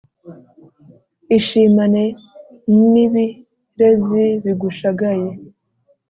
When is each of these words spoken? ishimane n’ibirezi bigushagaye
ishimane 1.37 2.03
n’ibirezi 2.91 4.25
bigushagaye 4.43 5.29